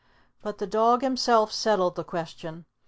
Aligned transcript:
But 0.41 0.57
the 0.57 0.65
dog 0.65 1.03
himself 1.03 1.51
settled 1.51 1.93
the 1.95 2.03
question. 2.03 2.65